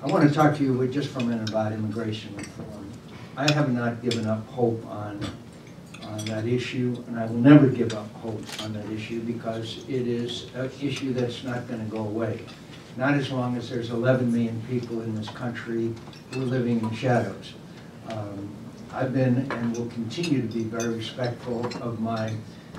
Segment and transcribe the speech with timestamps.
[0.00, 2.88] I want to talk to you just for a minute about immigration reform.
[3.36, 5.20] I have not given up hope on,
[6.04, 10.06] on that issue, and I will never give up hope on that issue because it
[10.06, 12.38] is an issue that's not going to go away.
[12.96, 15.92] Not as long as there's 11 million people in this country
[16.32, 17.54] who are living in shadows.
[18.08, 18.48] Um,
[18.92, 22.32] I've been and will continue to be very respectful of my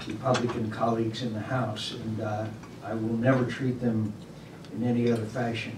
[0.08, 2.46] Republican colleagues in the House, and uh,
[2.82, 4.14] I will never treat them
[4.74, 5.78] in any other fashion.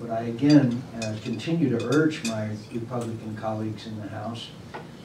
[0.00, 4.48] But I again uh, continue to urge my Republican colleagues in the House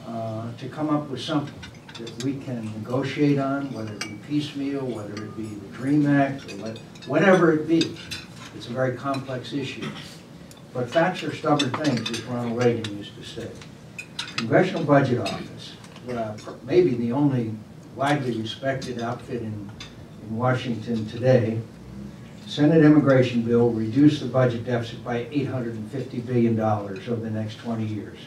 [0.06, 1.54] uh, to come up with something
[1.98, 6.52] that we can negotiate on, whether it be piecemeal, whether it be the DREAM Act,
[6.52, 7.96] or what- whatever it be.
[8.56, 9.88] It's a very complex issue.
[10.72, 13.48] But facts are stubborn things, as Ronald Reagan used to say.
[14.36, 15.72] Congressional Budget Office,
[16.10, 17.52] uh, maybe the only
[17.96, 19.70] widely respected outfit in,
[20.22, 21.58] in Washington today,
[22.48, 28.18] Senate immigration bill reduced the budget deficit by $850 billion over the next 20 years.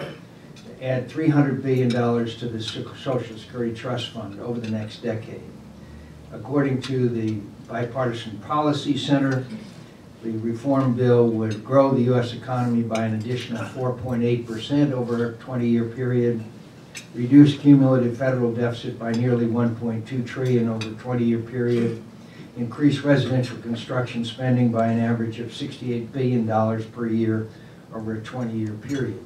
[0.80, 5.42] Add $300 billion to the Social Security Trust Fund over the next decade.
[6.32, 9.44] According to the Bipartisan Policy Center,
[10.22, 12.34] the reform bill would grow the U.S.
[12.34, 16.44] economy by an additional 4.8% over a 20-year period,
[17.16, 22.04] reduce cumulative federal deficit by nearly 1.2 trillion over a 20-year period,
[22.62, 26.48] increase residential construction spending by an average of $68 billion
[26.92, 27.50] per year
[27.92, 29.20] over a 20-year period.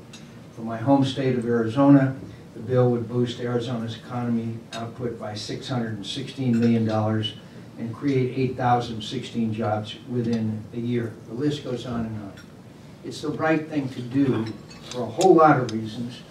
[0.55, 2.15] For my home state of Arizona,
[2.53, 6.89] the bill would boost Arizona's economy output by $616 million
[7.77, 11.13] and create 8,016 jobs within a year.
[11.27, 12.33] The list goes on and on.
[13.03, 14.45] It's the right thing to do
[14.91, 16.21] for a whole lot of reasons,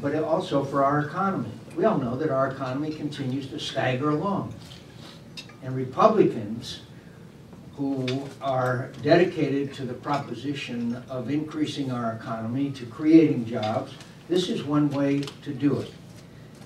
[0.00, 1.50] but also for our economy.
[1.76, 4.54] We all know that our economy continues to stagger along.
[5.66, 6.82] And Republicans
[7.74, 13.92] who are dedicated to the proposition of increasing our economy, to creating jobs,
[14.28, 15.90] this is one way to do it.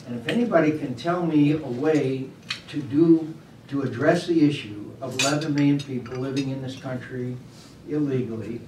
[0.07, 2.29] And if anybody can tell me a way
[2.69, 3.33] to do,
[3.69, 7.39] to address the issue of 11 million people living in this country
[7.89, 8.61] illegally,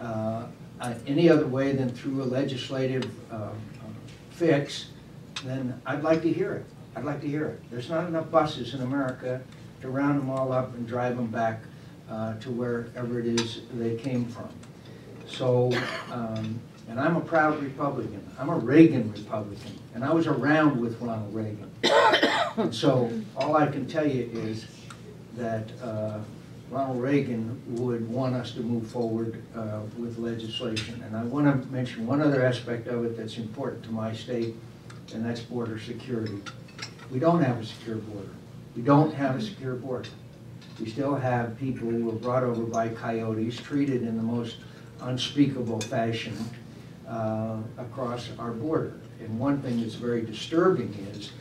[0.00, 0.46] uh,
[0.80, 3.50] uh, any other way than through a legislative uh,
[4.30, 4.90] fix,
[5.44, 6.66] then I'd like to hear it.
[6.94, 7.60] I'd like to hear it.
[7.68, 9.42] There's not enough buses in America
[9.80, 11.60] to round them all up and drive them back
[12.10, 14.48] uh, to wherever it is they came from.
[15.26, 15.72] So,
[16.12, 18.24] um, and I'm a proud Republican.
[18.38, 21.70] I'm a Reagan Republican, and I was around with Ronald Reagan.
[22.72, 24.66] So, all I can tell you is
[25.36, 26.20] that uh,
[26.70, 31.02] Ronald Reagan would want us to move forward uh, with legislation.
[31.04, 34.54] And I want to mention one other aspect of it that's important to my state,
[35.12, 36.40] and that's border security.
[37.10, 38.30] We don't have a secure border.
[38.76, 40.10] We don't have a secure border.
[40.78, 44.56] We still have people who were brought over by coyotes, treated in the most
[45.00, 46.36] unspeakable fashion
[47.08, 49.00] uh, across our border.
[49.20, 51.32] And one thing that's very disturbing is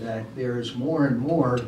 [0.00, 1.58] that there is more and more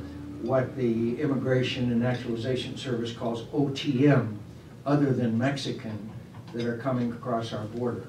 [0.40, 4.38] what the Immigration and Naturalization Service calls OTM,
[4.86, 6.10] other than Mexican,
[6.54, 8.06] that are coming across our border.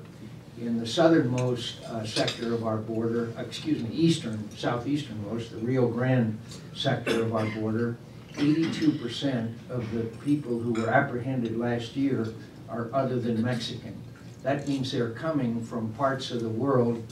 [0.62, 6.38] In the southernmost uh, sector of our border, excuse me, eastern, southeasternmost, the Rio Grande
[6.76, 7.98] sector of our border,
[8.34, 12.28] 82% of the people who were apprehended last year
[12.70, 14.00] are other than Mexican.
[14.44, 17.04] That means they're coming from parts of the world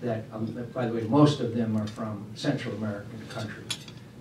[0.00, 3.78] that, um, that, by the way, most of them are from Central American countries.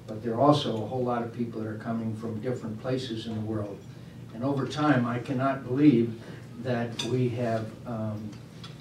[0.08, 3.28] But there are also a whole lot of people that are coming from different places
[3.28, 3.80] in the world.
[4.34, 6.20] And over time, I cannot believe
[6.64, 8.30] that we have, um,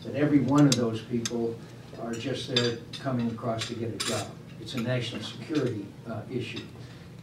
[0.04, 1.56] that every one of those people
[2.02, 4.26] are just there coming across to get a job.
[4.60, 6.60] It's a national security uh, issue.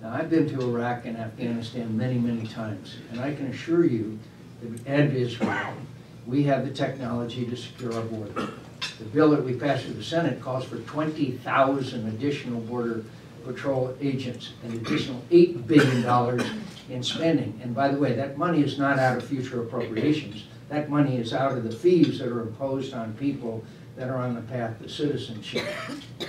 [0.01, 4.17] Now, I've been to Iraq and Afghanistan many, many times, and I can assure you
[4.61, 5.73] that, and Israel,
[6.25, 8.51] we have the technology to secure our border.
[8.97, 13.03] The bill that we passed through the Senate calls for 20,000 additional border
[13.45, 16.49] patrol agents, an additional $8 billion
[16.89, 17.59] in spending.
[17.63, 20.45] And by the way, that money is not out of future appropriations.
[20.69, 23.63] That money is out of the fees that are imposed on people
[23.95, 25.67] that are on the path to citizenship.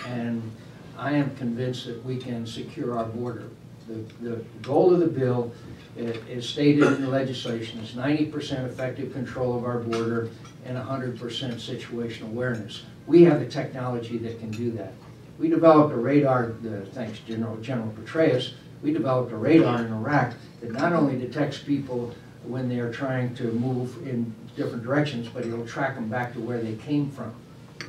[0.07, 0.51] And
[0.99, 3.49] I am convinced that we can secure our border.
[3.87, 5.53] The, the goal of the bill,
[5.97, 10.31] is stated in the legislation, is 90% effective control of our border
[10.65, 12.85] and 100% situational awareness.
[13.07, 14.93] We have the technology that can do that.
[15.39, 16.53] We developed a radar,
[16.93, 18.53] thanks General, General Petraeus,
[18.83, 22.15] we developed a radar in Iraq that not only detects people
[22.45, 26.41] when they are trying to move in different directions, but it'll track them back to
[26.41, 27.35] where they came from.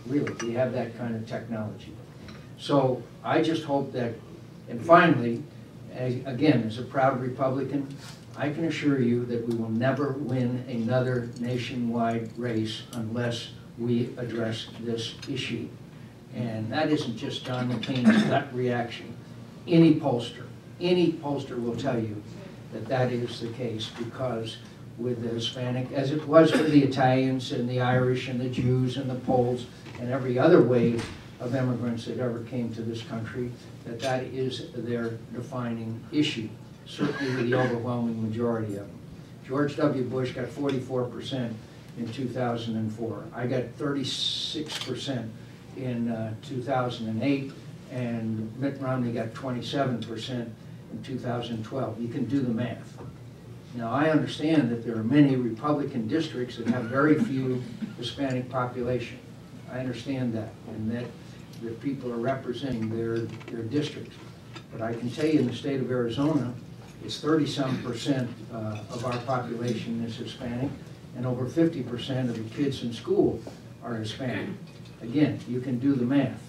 [0.06, 1.94] Really, we have that kind of technology.
[2.58, 4.14] So I just hope that,
[4.70, 5.44] and finally,
[5.96, 7.88] again, as a proud Republican,
[8.36, 14.68] I can assure you that we will never win another nationwide race unless we address
[14.82, 15.68] this issue.
[16.34, 19.14] And that isn't just John McCain's gut reaction.
[19.68, 20.46] Any pollster,
[20.80, 22.22] any pollster will tell you
[22.74, 24.58] that that is the case because
[24.98, 28.98] with the Hispanic, as it was for the Italians and the Irish and the Jews
[28.98, 29.66] and the Poles
[30.00, 31.06] and every other wave
[31.40, 33.52] of immigrants that ever came to this country,
[33.86, 36.48] that that is their defining issue,
[36.86, 39.00] certainly with the overwhelming majority of them.
[39.48, 40.04] George W.
[40.04, 41.52] Bush got 44%
[41.98, 43.24] in 2004.
[43.36, 45.28] I got 36%
[45.78, 47.52] in uh, 2008,
[47.92, 50.50] and Mitt Romney got 27%
[50.92, 52.02] in 2012.
[52.02, 52.98] You can do the math.
[53.76, 57.64] Now, I understand that there are many Republican districts that have very few
[57.98, 59.18] Hispanic population.
[59.72, 61.06] I understand that, and that
[61.64, 64.16] the people are representing their, their districts.
[64.72, 66.54] But I can tell you in the state of Arizona,
[67.04, 70.70] it's 30-some percent uh, of our population is Hispanic,
[71.16, 73.42] and over 50% of the kids in school
[73.84, 74.50] are Hispanic.
[75.02, 76.42] Again, you can do the math.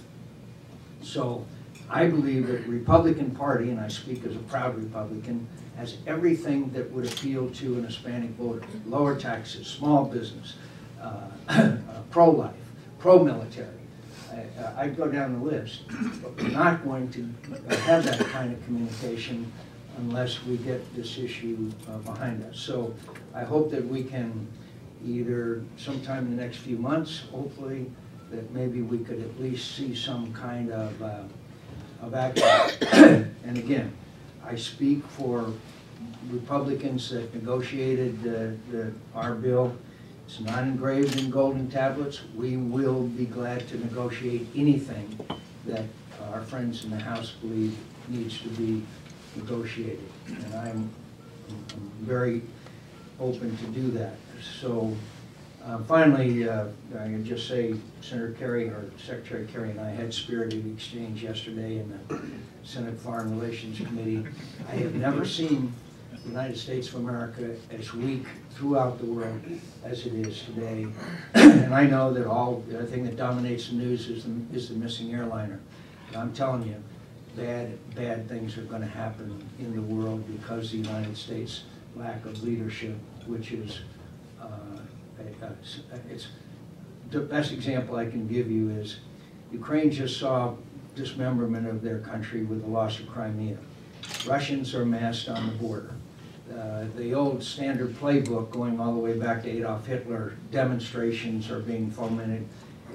[1.03, 1.47] So
[1.93, 5.47] I believe that Republican Party, and I speak as a proud Republican,
[5.77, 8.67] has everything that would appeal to an Hispanic voter.
[8.87, 10.55] Lower taxes, small business,
[11.03, 11.77] uh, uh,
[12.11, 12.55] pro-life,
[12.99, 13.69] pro-military.
[14.33, 15.83] I- uh, I'd go down the list,
[16.23, 17.29] but we're not going to
[17.81, 19.53] have that kind of communication
[19.99, 22.59] unless we get this issue uh, behind us.
[22.59, 22.95] So
[23.35, 24.47] I hope that we can
[25.05, 27.91] either sometime in the next few months, hopefully,
[28.31, 31.23] that maybe we could at least see some kind of, uh,
[32.03, 33.29] of action.
[33.45, 33.93] And again,
[34.45, 35.53] I speak for
[36.31, 39.77] Republicans that negotiated the, the, our bill.
[40.27, 42.23] It's not engraved in golden tablets.
[42.37, 45.19] We will be glad to negotiate anything
[45.67, 45.85] that
[46.33, 47.77] our friends in the House believe
[48.09, 48.83] needs to be
[49.37, 50.09] negotiated.
[50.29, 50.91] And I'm,
[51.51, 52.43] I'm very
[53.21, 54.15] open to do that.
[54.61, 54.97] So
[55.67, 56.67] uh, finally, uh,
[56.99, 61.79] I can just say Senator Kerry, or Secretary Kerry and I had spirited exchange yesterday
[61.79, 62.21] in the
[62.65, 64.27] Senate Foreign Relations Committee.
[64.69, 65.73] I have never seen
[66.11, 69.41] the United States of America as weak throughout the world
[69.85, 70.87] as it is today.
[71.35, 74.75] And I know that all, the thing that dominates the news is the, is the
[74.75, 75.61] missing airliner.
[76.17, 76.77] I'm telling you,
[77.37, 81.65] bad, bad things are gonna happen in the world because the United States
[81.97, 83.81] lack of leadership, which is,
[86.11, 86.29] it's,
[87.11, 88.99] the best example I can give you is
[89.53, 90.55] Ukraine just saw
[90.95, 93.57] dismemberment of their country with the loss of Crimea.
[94.27, 95.95] Russians are massed on the border.
[96.51, 101.61] Uh, The old standard playbook going all the way back to Adolf Hitler, demonstrations are
[101.61, 102.47] being fomented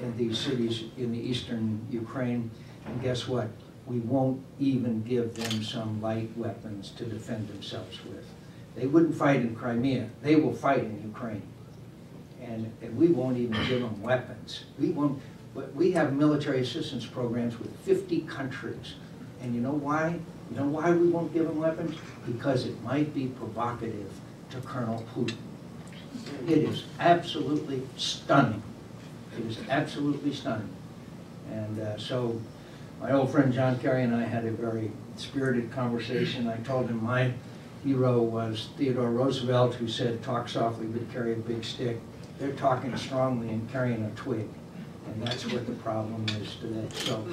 [0.01, 2.51] in these cities in the eastern Ukraine.
[2.85, 3.47] And guess what?
[3.85, 8.25] We won't even give them some light weapons to defend themselves with.
[8.75, 11.41] They wouldn't fight in Crimea, they will fight in Ukraine.
[12.47, 14.63] And, and we won't even give them weapons.
[14.79, 15.21] We won't,
[15.53, 18.95] but we have military assistance programs with 50 countries.
[19.41, 20.19] And you know why?
[20.49, 21.95] You know why we won't give them weapons?
[22.25, 24.09] Because it might be provocative
[24.51, 25.35] to Colonel Putin.
[26.47, 28.63] It is absolutely stunning.
[29.37, 30.69] It is absolutely stunning.
[31.51, 32.39] And uh, so,
[33.01, 36.47] my old friend John Kerry and I had a very spirited conversation.
[36.47, 37.33] I told him my
[37.83, 41.99] hero was Theodore Roosevelt, who said, talk softly but carry a big stick.
[42.39, 44.47] They're talking strongly and carrying a twig.
[45.07, 46.85] And that's what the problem is today.
[46.93, 47.25] So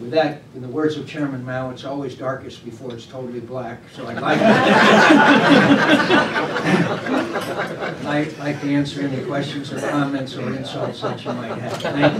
[0.00, 3.80] with that, in the words of Chairman Mao, it's always darkest before it's totally black.
[3.94, 4.40] So I'd like,
[8.06, 11.72] I'd like to answer any questions or comments or insults that you might have.
[11.82, 12.18] Thank you.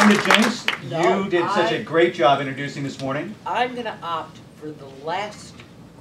[0.00, 3.34] Linda Jenks, No, you did such a I- great job introducing this morning.
[3.46, 5.54] I'm gonna opt for the last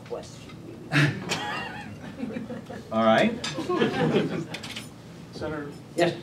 [0.07, 0.48] question.
[2.91, 3.33] All right.
[5.33, 6.15] Senator, Yes,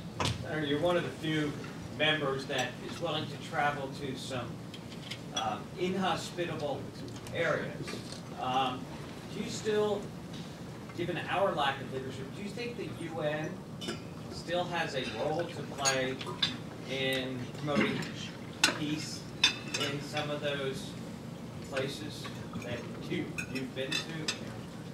[0.42, 1.52] Senator, you're one of the few
[1.99, 4.46] members that is willing to travel to some
[5.35, 6.80] um, inhospitable
[7.35, 7.87] areas.
[8.40, 8.80] Um,
[9.37, 10.00] Do you still,
[10.96, 13.50] given our lack of leadership, do you think the UN
[14.32, 16.16] still has a role to play
[16.90, 17.99] in promoting
[18.78, 19.20] peace
[19.90, 20.90] in some of those
[21.76, 22.25] places
[22.64, 22.78] that
[23.11, 24.00] you, you've been to?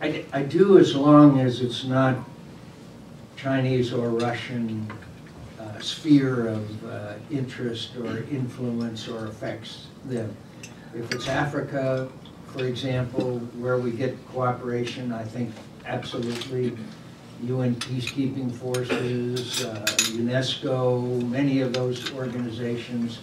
[0.01, 2.17] I, I do as long as it's not
[3.37, 4.91] Chinese or Russian
[5.61, 10.37] uh, sphere of uh, interest or influence or affects them.
[10.95, 12.09] If it's Africa,
[12.47, 15.55] for example, where we get cooperation, I think
[15.87, 16.77] absolutely
[17.45, 23.21] UN peacekeeping forces, uh, UNESCO, many of those organizations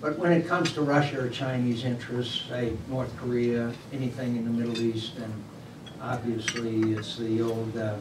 [0.00, 4.50] But when it comes to Russia or Chinese interests, say North Korea, anything in the
[4.50, 5.32] Middle East, then
[6.00, 7.96] obviously it's the old uh,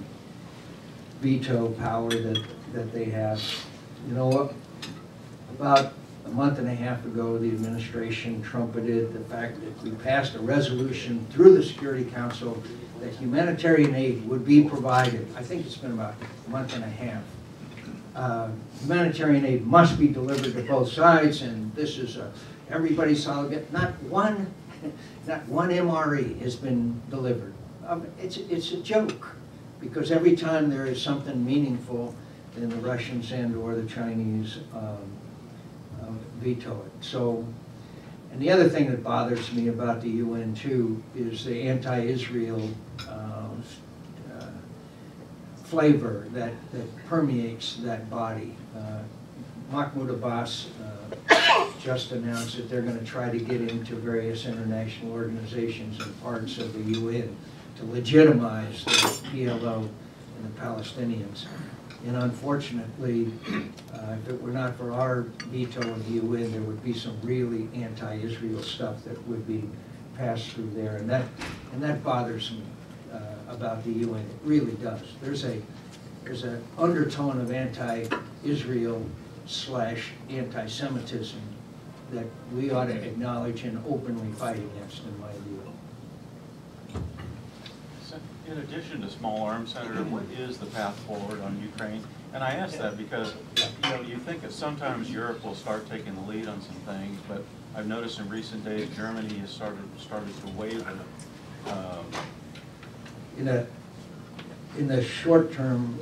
[1.19, 2.41] veto power that,
[2.71, 3.41] that they have.
[4.07, 4.53] You know?
[5.51, 5.91] About
[6.25, 10.39] a month and a half ago, the administration trumpeted the fact that we passed a
[10.39, 12.63] resolution through the Security Council
[13.01, 15.27] that humanitarian aid would be provided.
[15.35, 16.15] I think it's been about
[16.47, 17.23] a month and a half.
[18.15, 18.49] Uh,
[18.81, 22.31] Humanitarian aid must be delivered to both sides, and this is a,
[22.69, 24.51] everybody's solid, not one,
[25.27, 27.53] not one MRE has been delivered.
[27.87, 29.35] Um, It's, it's a joke,
[29.79, 32.13] because every time there is something meaningful,
[32.55, 34.97] then the Russians and or the Chinese um,
[36.01, 37.05] um, veto it.
[37.05, 37.45] So,
[38.31, 42.69] and the other thing that bothers me about the UN too is the anti-Israel
[43.07, 43.38] uh,
[45.69, 48.55] flavor that, that permeates that body.
[48.75, 49.01] Uh,
[49.71, 50.69] Mahmoud Abbas
[51.29, 56.57] uh, just announced that they're gonna try to get into various international organizations and parts
[56.57, 57.35] of the UN
[57.77, 58.91] to legitimize the
[59.29, 59.87] PLO
[60.37, 61.45] and the Palestinians.
[62.07, 63.31] And unfortunately,
[63.93, 67.15] uh, if it were not for our veto in the UN, there would be some
[67.21, 69.69] really anti-Israel stuff that would be
[70.17, 70.95] passed through there.
[70.95, 71.25] And that,
[71.73, 72.63] and that bothers me
[73.49, 74.21] about the UN.
[74.21, 75.01] It really does.
[75.21, 75.61] There's a,
[76.23, 79.05] there's an undertone of anti-Israel
[79.45, 81.41] slash anti-Semitism
[82.11, 85.59] that we ought to acknowledge and openly fight against, in my view.
[88.47, 92.03] In addition to small arms, Senator, what is the path forward on Ukraine?
[92.33, 96.15] And I ask that because, you know, you think that sometimes Europe will start taking
[96.15, 97.43] the lead on some things, but
[97.75, 100.97] I've noticed in recent days, Germany has started, started to waver.
[101.67, 102.05] Um,
[103.39, 103.65] in a,
[104.77, 105.97] in the short term,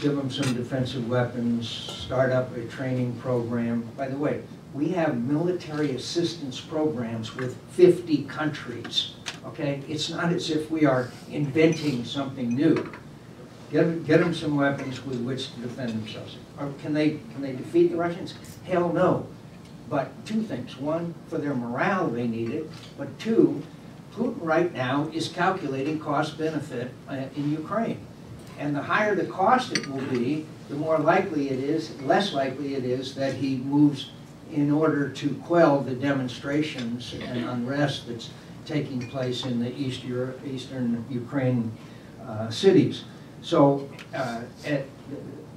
[0.00, 3.88] give them some defensive weapons, start up a training program.
[3.96, 4.42] By the way,
[4.74, 9.14] we have military assistance programs with 50 countries,
[9.46, 9.82] okay?
[9.88, 12.92] It's not as if we are inventing something new.
[13.70, 16.36] Get get them some weapons with which to defend themselves.
[16.58, 18.34] Or can they, can they defeat the Russians?
[18.64, 19.26] Hell no.
[19.88, 20.76] But two things.
[20.76, 22.70] One, for their morale, they need it.
[22.98, 23.62] But two,
[24.14, 27.98] Putin right now is calculating cost benefit uh, in Ukraine.
[28.58, 32.74] And the higher the cost it will be, the more likely it is, less likely
[32.74, 34.10] it is that he moves
[34.52, 38.30] in order to quell the demonstrations and unrest that's
[38.66, 41.72] taking place in the East Euro- eastern Ukraine
[42.26, 43.04] uh, cities.
[43.40, 44.84] So uh, at-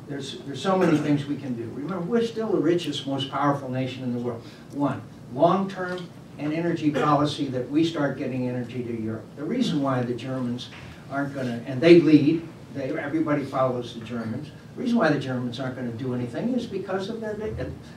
[0.08, 1.64] there's, there's so many things we can do.
[1.74, 4.42] Remember, we're still the richest, most powerful nation in the world.
[4.74, 5.02] One,
[5.34, 6.08] long-term
[6.38, 9.26] and energy policy that we start getting energy to Europe.
[9.38, 10.70] The reason why the Germans
[11.12, 14.50] aren't gonna, and they lead, they, everybody follows the Germans.
[14.76, 17.34] The reason why the Germans aren't gonna do anything is because of their,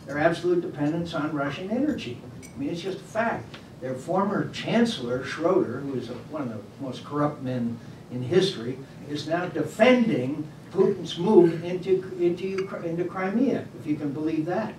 [0.07, 2.21] their absolute dependence on Russian energy.
[2.45, 3.57] I mean, it's just a fact.
[3.81, 7.77] Their former chancellor, Schroeder, who is a- one of the most corrupt men
[8.13, 8.79] in history,
[9.09, 14.75] is now defending Putin's move into, into, into Crimea, if you can believe that.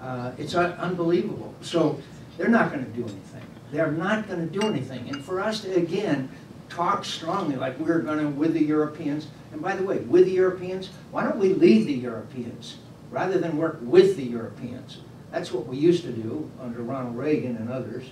[0.00, 1.54] Uh, It's un- unbelievable.
[1.60, 1.98] So
[2.36, 3.42] they're not gonna do anything.
[3.72, 5.08] They're not gonna do anything.
[5.08, 6.28] And for us to, again,
[6.68, 10.90] talk strongly like we're gonna with the Europeans, and by the way, with the Europeans,
[11.10, 12.78] why don't we lead the Europeans
[13.10, 14.98] rather than work with the Europeans?
[15.30, 18.04] That's what we used to do under Ronald Reagan and others.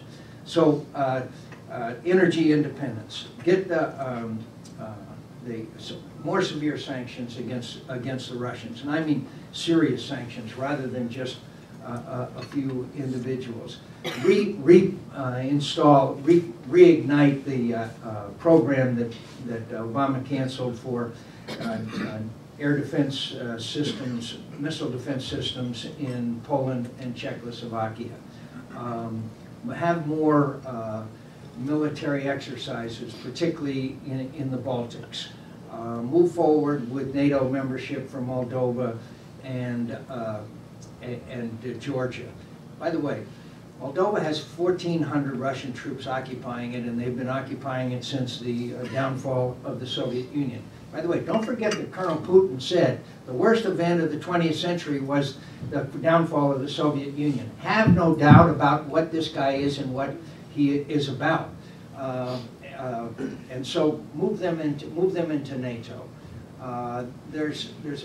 [0.45, 1.23] So, uh,
[1.71, 4.39] uh, energy independence, get the, um,
[4.81, 4.93] uh,
[5.47, 8.83] the s- more severe sanctions against, against the Russians.
[8.83, 11.39] And I mean serious sanctions rather than just
[11.87, 13.79] a, a few individuals.
[14.25, 19.13] Re, re, uh, install, re, reignite the, uh, uh, program that,
[19.47, 21.13] that Obama canceled for,
[21.61, 22.19] uh, uh,
[22.59, 28.13] air defense, systems, missile defense systems in Poland and Czechoslovakia.
[28.77, 29.23] Um,
[29.75, 30.61] have more,
[31.59, 35.29] military exercises, particularly in, in the Baltics.
[36.03, 38.97] Move forward with NATO membership for Moldova
[39.45, 39.97] and,
[41.03, 42.29] and uh, Georgia.
[42.79, 43.25] By the way,
[43.81, 48.85] Moldova has 1,400 Russian troops occupying it, and they've been occupying it since the uh,
[48.85, 50.63] downfall of the Soviet Union.
[50.93, 54.55] By the way, don't forget that Colonel Putin said the worst event of the 20th
[54.55, 55.39] century was
[55.71, 57.51] the downfall of the Soviet Union.
[57.61, 60.15] Have no doubt about what this guy is and what
[60.55, 61.51] he is about.
[61.97, 62.39] Uh,
[62.77, 63.09] uh,
[63.51, 66.09] And so move them into, move them into NATO.
[66.61, 68.05] Uh, There's, there's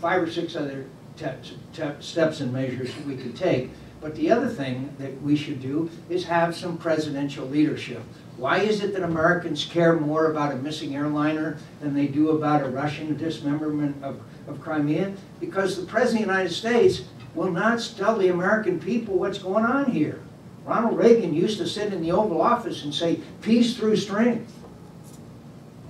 [0.00, 3.70] five or six other steps and measures we could take,
[4.00, 8.02] but the other thing that we should do is have some presidential leadership.
[8.36, 12.62] Why is it that Americans care more about a missing airliner than they do about
[12.62, 15.14] a Russian dismemberment of, of Crimea?
[15.40, 17.02] Because the President of the United States
[17.34, 20.20] will not tell the American people what's going on here.
[20.66, 24.52] Ronald Reagan used to sit in the Oval Office and say, peace through strength.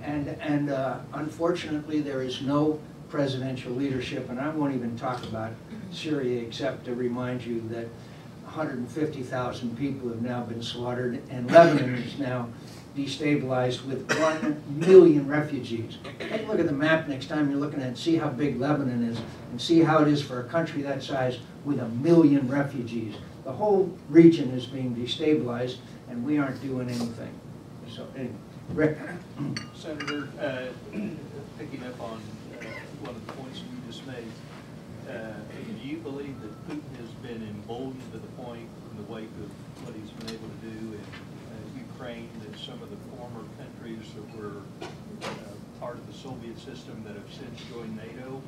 [0.03, 5.51] And, and uh, unfortunately, there is no presidential leadership, and I won't even talk about
[5.91, 7.87] Syria except to remind you that
[8.43, 12.49] 150,000 people have now been slaughtered, and Lebanon is now
[12.95, 15.97] destabilized with 1 million refugees.
[16.19, 18.59] Take a look at the map next time you're looking at it, see how big
[18.59, 19.19] Lebanon is,
[19.51, 23.15] and see how it is for a country that size with a million refugees.
[23.43, 25.77] The whole region is being destabilized,
[26.09, 27.39] and we aren't doing anything.
[27.89, 28.33] So, anyway,
[28.69, 28.97] Rick?
[29.75, 30.65] Senator, uh,
[31.59, 32.21] picking up on
[33.01, 34.31] one of the points you just made,
[35.09, 35.33] uh,
[35.81, 39.49] do you believe that Putin has been emboldened to the point in the wake of
[39.85, 44.05] what he's been able to do in uh, Ukraine, that some of the former countries
[44.15, 45.27] that were uh,
[45.79, 48.41] part of the Soviet system that have since joined NATO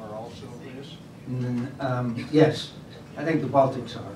[0.00, 0.92] are also at risk?
[1.30, 2.72] Mm, um, Yes,
[3.16, 4.14] I think the Baltics are,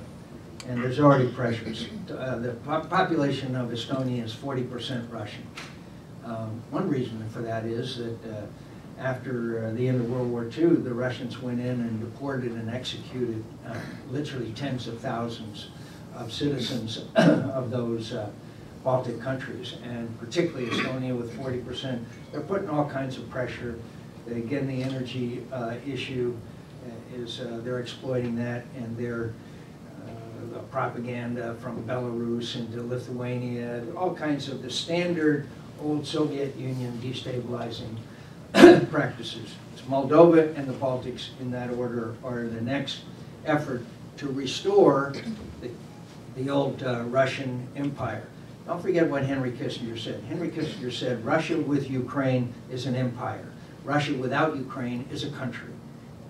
[0.68, 1.88] and there's already pressures.
[2.10, 5.46] Uh, The po- population of Estonia is 40% Russian.
[6.24, 8.46] Um, One reason for that is that uh,
[8.98, 12.70] after uh, the end of World War II, the Russians went in and deported and
[12.70, 13.74] executed uh,
[14.10, 15.68] literally tens of thousands
[16.14, 18.30] of citizens of those uh,
[18.84, 22.04] Baltic countries, and particularly Estonia with 40%.
[22.30, 23.78] They're putting all kinds of pressure.
[24.26, 26.36] Again, the energy uh, issue
[26.86, 29.32] uh, is, uh, they're exploiting that, and their
[30.06, 30.10] uh,
[30.52, 35.48] the propaganda from Belarus into Lithuania, all kinds of the standard
[35.80, 37.96] old Soviet Union destabilizing
[38.54, 39.54] practices.
[39.72, 43.00] It's Moldova and the Baltics in that order are the next
[43.44, 43.84] effort
[44.18, 45.12] to restore
[45.60, 45.70] the,
[46.36, 48.24] the old uh, Russian Empire.
[48.66, 50.22] Don't forget what Henry Kissinger said.
[50.28, 53.44] Henry Kissinger said, Russia with Ukraine is an empire.
[53.82, 55.72] Russia without Ukraine is a country.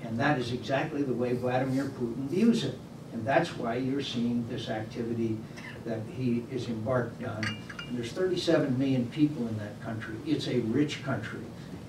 [0.02, 2.78] And that is exactly the way Vladimir Putin views it.
[3.12, 5.36] And that's why you're seeing this activity
[5.84, 7.44] that he is embarked on.
[7.86, 10.16] And there's 37 million people in that country.
[10.26, 11.40] It's a rich country.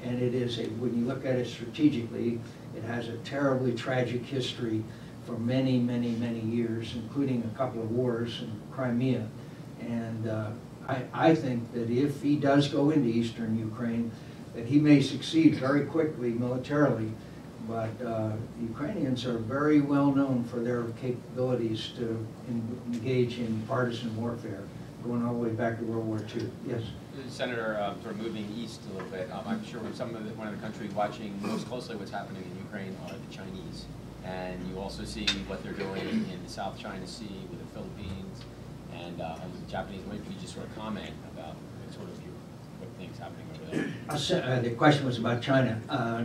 [0.05, 2.39] And it is a, when you look at it strategically,
[2.75, 4.83] it has a terribly tragic history
[5.25, 9.27] for many, many, many years, including a couple of wars in Crimea.
[9.81, 10.51] And uh,
[10.87, 14.11] I, I think that if he does go into eastern Ukraine,
[14.53, 17.11] that he may succeed very quickly militarily,
[17.67, 24.15] but uh, Ukrainians are very well known for their capabilities to en- engage in partisan
[24.15, 24.61] warfare,
[25.03, 26.47] going all the way back to World War II.
[26.67, 26.83] Yes?
[27.29, 30.33] Senator, um, sort of moving east a little bit, um, I'm sure some of the,
[30.35, 33.85] one of the countries watching most closely what's happening in Ukraine are the Chinese.
[34.23, 38.41] And you also see what they're doing in the South China Sea with the Philippines
[38.93, 40.01] and, uh, the Japanese.
[40.09, 41.55] Maybe you just sort of comment about
[41.93, 42.33] sort of your,
[42.79, 43.75] what things happening over
[44.31, 44.43] there.
[44.43, 45.79] Uh, The question was about China.
[45.89, 46.23] Uh,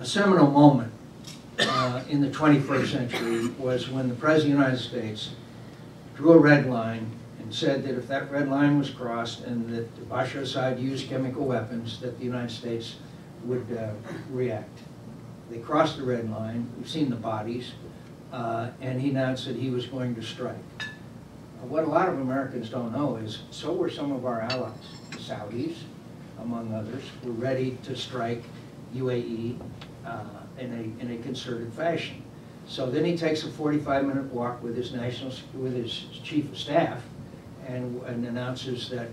[0.00, 0.92] A seminal moment
[1.60, 5.30] uh, in the 21st century was when the President of the United States
[6.16, 7.10] drew a red line
[7.54, 11.44] said that if that red line was crossed and that the Bashar Assad used chemical
[11.44, 12.96] weapons, that the United States
[13.44, 13.90] would uh,
[14.30, 14.78] react.
[15.50, 17.72] They crossed the red line, we've seen the bodies,
[18.32, 20.56] uh, and he announced that he was going to strike.
[21.60, 24.72] What a lot of Americans don't know is, so were some of our allies,
[25.10, 25.76] the Saudis,
[26.40, 28.42] among others, were ready to strike
[28.94, 29.60] UAE
[30.06, 30.24] uh,
[30.58, 32.22] in a, in a concerted fashion.
[32.66, 37.02] So then he takes a 45-minute walk with his national, with his chief of staff
[37.72, 39.08] and, and announces that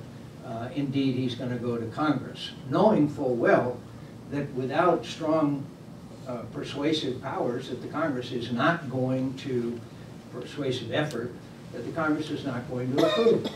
[0.46, 3.78] uh, indeed he's going to go to Congress, knowing full well
[4.32, 5.66] that without strong
[6.28, 9.80] uh, persuasive powers, that the Congress is not going to,
[10.32, 11.32] persuasive effort,
[11.74, 13.48] that the Congress is not going to approve.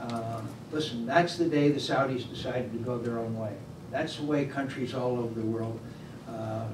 [0.00, 0.40] Uh,
[0.72, 3.52] Listen, that's the day the Saudis decided to go their own way.
[3.90, 5.80] That's the way countries all over the world
[6.28, 6.66] uh,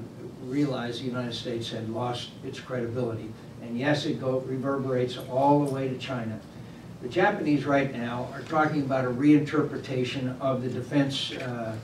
[0.43, 3.31] realized the United States had lost its credibility.
[3.63, 6.39] And yes, it go reverberates all the way to China.
[7.01, 11.75] The Japanese right now are talking about a reinterpretation of the defense uh,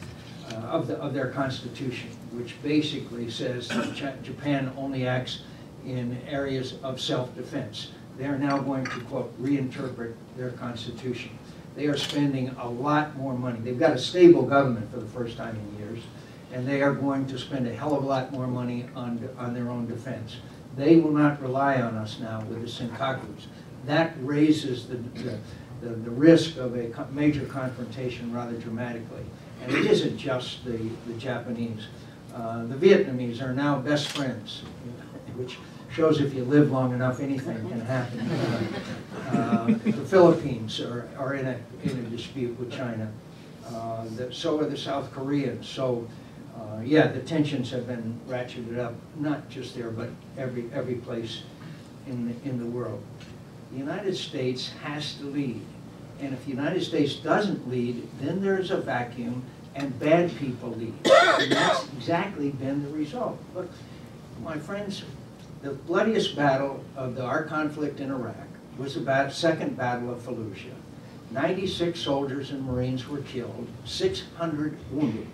[0.50, 5.44] uh, of, the, of their constitution, which basically says that Japan only acts
[5.86, 7.92] in areas of self-defense.
[8.18, 11.38] They are now going to, quote, reinterpret their constitution.
[11.76, 13.60] They are spending a lot more money.
[13.60, 16.04] They've got a stable government for the first time in years,
[16.52, 19.54] and they are going to spend a hell of a lot more money on, on
[19.54, 20.38] their own defense.
[20.76, 23.46] They will not rely on us now with the Senkakus.
[23.86, 25.38] That raises the, the,
[25.82, 29.26] the, the risk of a major confrontation rather dramatically.
[29.64, 31.88] And it isn't just the, the Japanese.
[32.34, 34.64] Uh, the Vietnamese are now best friends,
[35.36, 35.58] which
[35.92, 38.20] shows if you live long enough, anything can happen.
[39.30, 43.12] Uh, The Philippines are, are in a, in a dispute with China.
[43.68, 45.68] Uh, the- So are the South Koreans.
[45.68, 46.08] So,
[46.58, 51.44] uh, yeah, the tensions have been ratcheted up, not just there, but every, every place
[52.08, 53.02] in, the in the world.
[53.74, 55.60] The United States has to lead.
[56.20, 59.44] And if the United States doesn't lead, then there's a vacuum
[59.76, 60.94] and bad people lead.
[61.06, 63.40] And that's exactly been the result.
[63.56, 63.70] Look,
[64.44, 65.04] my friends,
[65.64, 68.36] the bloodiest battle of the, our conflict in Iraq
[68.78, 70.76] was the second battle of Fallujah.
[71.32, 75.26] Ninety-six soldiers and Marines were killed, six hundred wounded.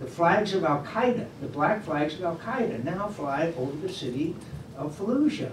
[0.00, 4.34] The flags of Al-Qaeda, the black flags of Al-Qaeda now fly over the city
[4.78, 5.52] of Fallujah.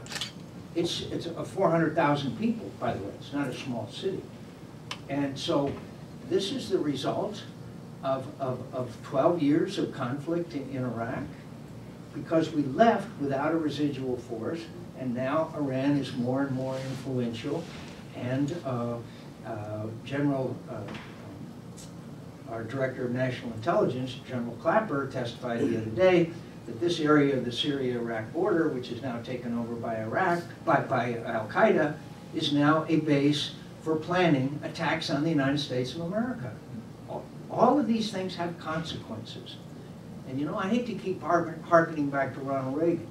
[0.75, 4.21] It's, it's a four hundred thousand people, by the way, it's not a small city.
[5.09, 5.71] And so,
[6.29, 7.43] this is the result
[8.03, 11.23] of, of, of twelve years of conflict in, in Iraq,
[12.13, 14.61] because we left without a residual force,
[14.99, 17.63] and now Iran is more and more influential,
[18.15, 18.95] and, uh,
[19.45, 26.31] uh, General, uh, our Director of National Intelligence, General Clapper, testified the other day
[26.65, 30.79] that this area of the Syria-Iraq border, which is now taken over by Iraq, by,
[30.81, 31.95] by Al-Qaeda,
[32.33, 36.53] is now a base for planning attacks on the United States of America.
[37.09, 39.57] All- of these things have consequences.
[40.27, 43.07] And you know, I hate to keep har- harkening back to Ronald Reagan,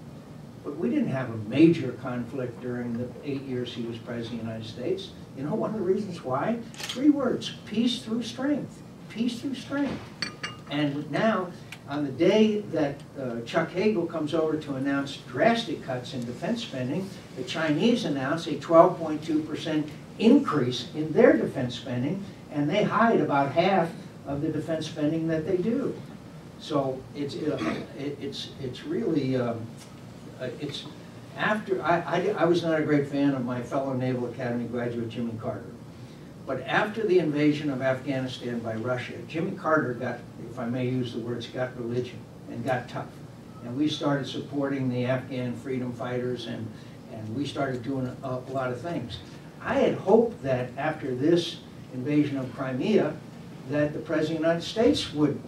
[0.64, 4.46] but we didn't have a major conflict during the eight years he was president of
[4.46, 5.10] the United States.
[5.36, 6.58] You know, one of the reasons why?
[6.72, 10.00] Three words, peace through strength, peace through strength.
[10.70, 11.52] And now,
[11.88, 16.62] on the day that uh, Chuck Hagel comes over to announce drastic cuts in defense
[16.62, 23.52] spending, the Chinese announce a 12.2% increase in their defense spending, and they hide about
[23.52, 23.90] half
[24.26, 25.94] of the defense spending that they do.
[26.60, 27.58] So it's, uh,
[27.98, 29.60] it- it's, it's really, um,
[30.40, 30.84] uh, it's,
[31.36, 35.08] after, I, I, I was not a great fan of my fellow Naval Academy graduate
[35.08, 35.64] Jimmy Carter.
[36.46, 40.18] But after the invasion of Afghanistan by Russia, Jimmy Carter got,
[40.50, 42.18] if I may use the words, got religion
[42.50, 43.06] and got tough.
[43.64, 46.66] And we started supporting the Afghan freedom fighters and,
[47.12, 49.18] and we started doing a, a lot of things.
[49.60, 51.58] I had hoped that after this
[51.94, 53.14] invasion of Crimea,
[53.70, 55.40] that the President of the United States would,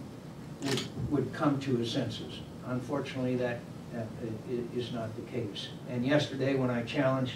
[0.63, 0.81] would,
[1.11, 2.39] would come to his senses.
[2.67, 3.59] Unfortunately, that,
[3.93, 5.67] i- is not the case.
[5.89, 7.33] And yesterday, when I challenged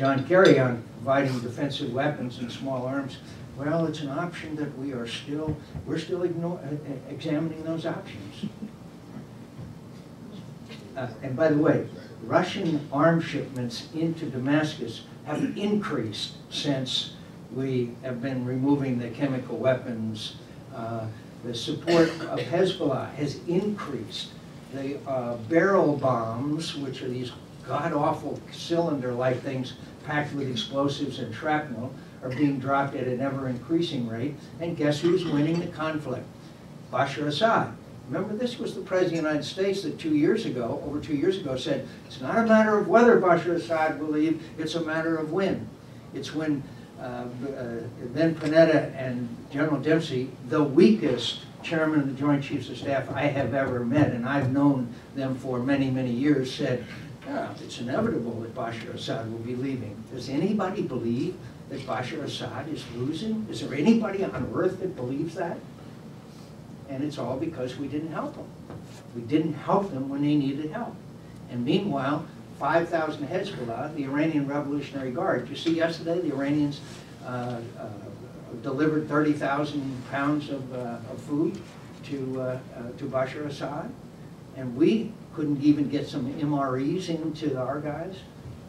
[0.00, 3.18] John Kerry on providing defensive weapons and small arms,
[3.58, 6.68] well, it's an option that we are still, we're still uh, uh,
[7.10, 8.46] examining those options.
[10.96, 11.86] Uh, And by the way,
[12.22, 17.12] Russian arms shipments into Damascus have increased since
[17.54, 20.36] we have been removing the chemical weapons.
[20.74, 21.08] Uh,
[21.44, 24.30] The support of Hezbollah has increased.
[24.72, 27.32] The uh, barrel bombs, which are these
[27.70, 34.34] god-awful cylinder-like things packed with explosives and shrapnel, are being dropped at an ever-increasing rate.
[34.60, 36.26] And guess who's winning the conflict?
[36.92, 37.72] Bashar Assad.
[38.08, 41.14] Remember, this was the President of the United States that two years ago, over two
[41.14, 44.80] years ago, said, it's not a matter of whether Bashar Assad will leave, it's a
[44.80, 45.68] matter of when.
[46.12, 46.62] It's when
[47.00, 47.26] uh, uh,
[48.12, 53.22] Ben Panetta and General Dempsey, the weakest chairman of the Joint Chiefs of Staff I
[53.22, 56.84] have ever met, and I've known them for many, many years, said,
[57.26, 60.02] yeah, it's inevitable that Bashar Assad will be leaving.
[60.12, 61.36] Does anybody believe
[61.68, 63.46] that Bashar Assad is losing?
[63.50, 65.58] Is there anybody on earth that believes that?
[66.88, 68.48] And it's all because we didn't help them.
[69.14, 70.94] We didn't help them when they needed help.
[71.50, 72.26] And meanwhile,
[72.58, 76.80] 5,000 Hezbollah, the Iranian Revolutionary Guard, you see yesterday, the Iranians
[77.24, 77.88] uh, uh,
[78.62, 81.60] delivered 30,000 pounds of, uh, of food
[82.04, 83.90] to, uh, uh, to Bashar Assad.
[84.56, 88.16] And we couldn't even get some MREs into our guys.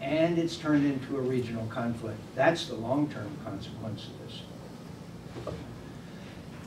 [0.02, 2.17] And it's turned into a regional conflict.
[2.36, 4.41] That's the long-term consequence of this.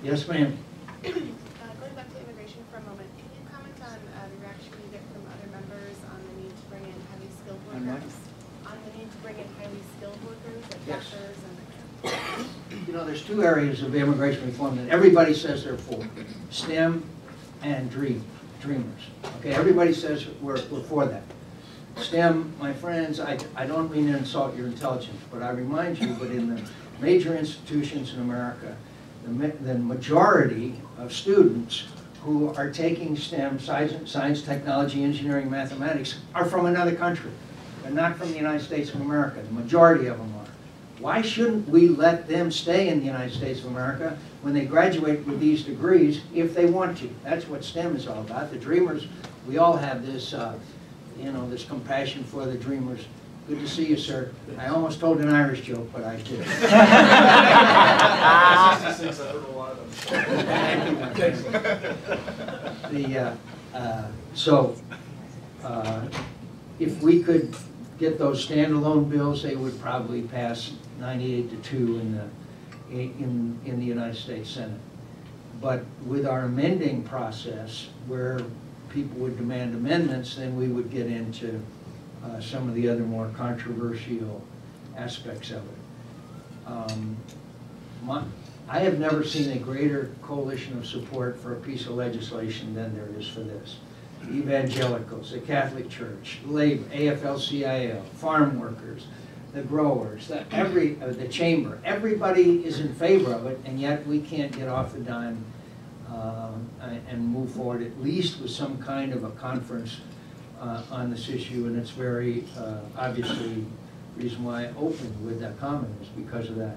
[0.04, 0.56] Yes, ma'am?
[1.04, 4.72] Uh, Going back to immigration for a moment, can you comment on uh, the reaction
[4.84, 8.14] you get from other members on the need to bring in highly skilled On workers?
[8.66, 11.10] On the need to bring in highly skilled workers, like Yes.
[11.10, 11.54] doctors and...
[12.86, 16.06] You know, there's two areas of immigration reform that everybody says they're for,
[16.50, 17.02] STEM
[17.62, 18.22] and dream,
[18.60, 19.02] dreamers.
[19.38, 21.22] Okay, everybody says we're, we're for that.
[21.96, 26.08] STEM, my friends, I, I don't mean to insult your intelligence, but I remind you,
[26.18, 26.62] but in the
[27.00, 28.76] major institutions in America,
[29.24, 31.84] the, the majority of students
[32.22, 37.30] who are taking STEM, science, science, technology, engineering, mathematics, are from another country.
[37.82, 40.33] They're not from the United States of America, the majority of them.
[41.04, 45.26] Why shouldn't we let them stay in the United States of America when they graduate
[45.26, 47.10] with these degrees if they want to?
[47.22, 48.50] That's what STEM is all about.
[48.50, 49.06] The Dreamers,
[49.46, 50.58] we all have this, uh,
[51.20, 53.04] you know, this compassion for the dreamers.
[53.46, 54.32] Good to see you, sir.
[54.56, 56.42] I almost told an Irish joke, but I friend.
[62.90, 63.34] The, uh,
[63.76, 64.74] uh, so,
[65.62, 66.08] uh,
[66.78, 67.54] if we could
[68.04, 72.26] get those standalone bills, they would probably pass ninety-eight to two in the,
[72.90, 74.80] in, in the United States Senate.
[75.60, 78.40] But with our amending process, where
[78.90, 81.60] people would demand amendments, then we would get into
[82.24, 84.44] uh, some of the other more controversial
[84.96, 86.66] aspects of it.
[86.66, 87.16] Um,
[88.02, 88.24] my-
[88.66, 92.94] I have never seen a greater coalition of support for a piece of legislation than
[92.94, 93.76] there is for this.
[94.30, 99.06] Evangelicals, the Catholic Church, Labor, AFL-CIO, farm workers,
[99.52, 104.06] the growers, the, every, uh, the chamber, everybody is in favor of it, and yet
[104.06, 105.44] we can't get off the dime
[106.08, 106.68] um,
[107.08, 109.98] and move forward, at least with some kind of a conference
[110.60, 113.64] uh, on this issue, and it's very, uh, obviously,
[114.16, 116.76] reason why I opened with that comment is because of that.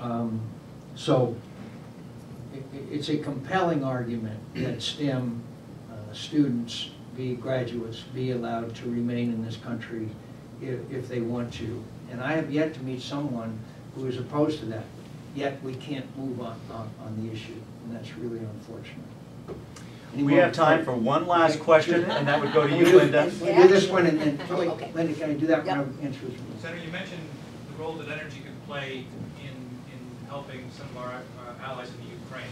[0.00, 0.40] Um,
[0.96, 1.36] So,
[2.52, 5.40] i- i- it's a compelling argument that STEM
[6.12, 10.08] students, be graduates, be allowed to remain in this country
[10.62, 11.82] if, if they want to.
[12.10, 13.58] And I have yet to meet someone
[13.94, 14.84] who is opposed to that,
[15.34, 19.04] yet we can't move on, on, on the issue, and that's really unfortunate.
[20.14, 23.30] Any We have time for one last question, and that would go to you, Linda.
[23.40, 24.90] We'll do this one, and then, wait, Okay.
[24.92, 25.76] Linda, can I do that Yep.
[25.76, 25.98] one?
[26.02, 26.58] Answer this one.
[26.60, 27.22] Senator, you mentioned
[27.70, 29.04] the role that energy could play
[29.38, 29.54] in,
[29.94, 32.50] in helping some of our uh, allies in the Ukraine.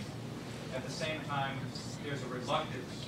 [0.75, 1.59] At the same time,
[2.05, 3.07] there's a reluctance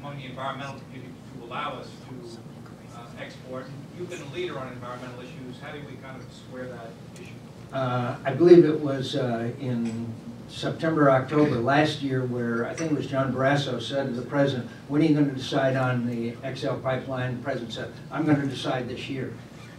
[0.00, 3.66] among the environmental community to allow us to uh, export.
[3.98, 5.60] You've been a leader on environmental issues.
[5.60, 7.32] How do we kind of square that issue?
[7.72, 10.12] Uh, I believe it was uh, in
[10.48, 14.70] September, October last year where I think it was John Barrasso said to the president,
[14.88, 17.38] when are you going to decide on the XL pipeline?
[17.38, 19.32] The president said, I'm going to decide this year.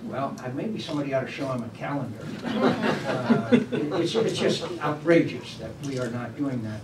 [0.04, 2.20] Well, I- maybe somebody ought to show him a calendar.
[3.08, 6.82] Uh, it- It's, it's just outrageous that we are not doing that.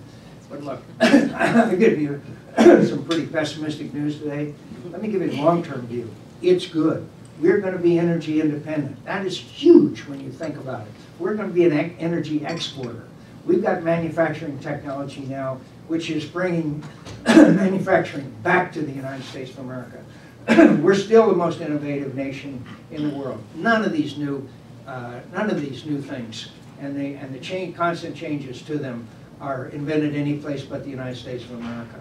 [0.54, 2.22] But look, I give you
[2.58, 4.54] some pretty pessimistic news today.
[4.92, 6.14] Let me give you a long-term view.
[6.44, 7.08] It's good.
[7.40, 9.04] We're going to be energy independent.
[9.06, 10.94] That is huge when you think about it.
[11.18, 13.08] We're going to be an energy exporter.
[13.48, 16.84] We've got manufacturing technology now, which is bringing
[17.26, 20.04] manufacturing back to the United States of America.
[20.84, 23.44] We're still the most innovative nation in the world.
[23.56, 24.48] None of these new,
[24.86, 29.08] uh, none of these new things, and the, and the change, constant changes to them
[29.40, 32.00] are invented any place but the United States of America.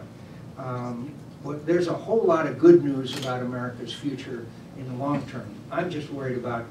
[0.59, 1.11] Um,
[1.45, 4.47] But there's a whole lot of good news about America's future
[4.79, 5.49] in the long term.
[5.73, 6.67] I'm just worried about,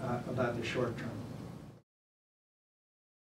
[0.00, 1.10] uh, about the short term.